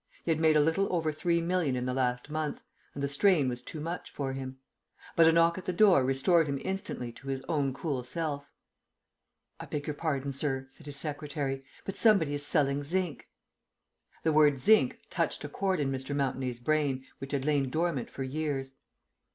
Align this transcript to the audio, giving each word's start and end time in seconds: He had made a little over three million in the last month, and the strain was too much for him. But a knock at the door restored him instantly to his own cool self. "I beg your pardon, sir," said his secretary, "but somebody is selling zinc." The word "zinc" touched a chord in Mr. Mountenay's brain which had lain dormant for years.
He 0.25 0.31
had 0.31 0.39
made 0.39 0.57
a 0.57 0.61
little 0.61 0.87
over 0.89 1.11
three 1.11 1.43
million 1.43 1.75
in 1.75 1.85
the 1.85 1.93
last 1.93 2.31
month, 2.31 2.59
and 2.95 3.03
the 3.03 3.07
strain 3.07 3.47
was 3.47 3.61
too 3.61 3.79
much 3.79 4.09
for 4.09 4.33
him. 4.33 4.57
But 5.15 5.27
a 5.27 5.31
knock 5.31 5.59
at 5.59 5.65
the 5.65 5.71
door 5.73 6.03
restored 6.03 6.47
him 6.47 6.57
instantly 6.63 7.11
to 7.11 7.27
his 7.27 7.43
own 7.47 7.71
cool 7.71 8.03
self. 8.03 8.51
"I 9.59 9.67
beg 9.67 9.85
your 9.85 9.93
pardon, 9.93 10.31
sir," 10.31 10.65
said 10.71 10.87
his 10.87 10.95
secretary, 10.95 11.63
"but 11.85 11.97
somebody 11.97 12.33
is 12.33 12.43
selling 12.43 12.83
zinc." 12.83 13.27
The 14.23 14.33
word 14.33 14.57
"zinc" 14.57 14.97
touched 15.11 15.43
a 15.45 15.49
chord 15.49 15.79
in 15.79 15.91
Mr. 15.91 16.15
Mountenay's 16.15 16.59
brain 16.59 17.05
which 17.19 17.31
had 17.31 17.45
lain 17.45 17.69
dormant 17.69 18.09
for 18.09 18.23
years. 18.23 18.71